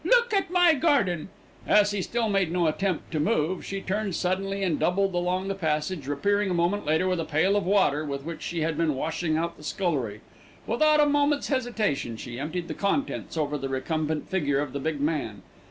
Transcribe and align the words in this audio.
Look 0.03 0.33
at 0.33 0.49
my 0.49 0.73
garden." 0.73 1.29
As 1.67 1.91
he 1.91 2.01
still 2.01 2.27
made 2.27 2.51
no 2.51 2.65
attempt 2.65 3.11
to 3.11 3.19
move, 3.19 3.63
she 3.63 3.81
turned 3.81 4.15
suddenly 4.15 4.63
and 4.63 4.79
doubled 4.79 5.13
along 5.13 5.47
the 5.47 5.53
passage, 5.53 6.07
reappearing 6.07 6.49
a 6.49 6.55
moment 6.55 6.87
later 6.87 7.07
with 7.07 7.19
a 7.19 7.23
pail 7.23 7.55
of 7.55 7.67
water 7.67 8.03
with 8.03 8.25
which 8.25 8.41
she 8.41 8.61
had 8.61 8.77
been 8.77 8.95
washing 8.95 9.37
out 9.37 9.57
the 9.57 9.63
scullery. 9.63 10.21
Without 10.65 10.99
a 10.99 11.05
moment's 11.05 11.49
hesitation 11.49 12.17
she 12.17 12.39
emptied 12.39 12.67
the 12.67 12.73
contents 12.73 13.37
over 13.37 13.59
the 13.59 13.69
recumbent 13.69 14.27
figure 14.27 14.57
of 14.59 14.73
the 14.73 14.79
big 14.79 14.99
man. 14.99 15.43